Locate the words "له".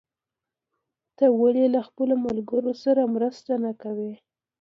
1.75-1.79